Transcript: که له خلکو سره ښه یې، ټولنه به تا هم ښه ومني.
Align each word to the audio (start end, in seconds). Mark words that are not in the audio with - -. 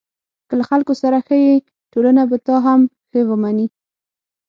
که 0.47 0.53
له 0.59 0.63
خلکو 0.69 0.93
سره 1.01 1.17
ښه 1.25 1.35
یې، 1.45 1.53
ټولنه 1.91 2.21
به 2.29 2.37
تا 2.47 2.55
هم 2.65 2.81
ښه 3.09 3.19
ومني. 3.29 3.67